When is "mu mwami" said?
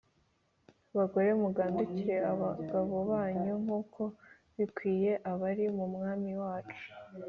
5.75-6.31